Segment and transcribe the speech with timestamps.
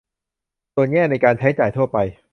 [0.73, 1.97] ส่วนในแง่การใช้จ่ายทั่วไป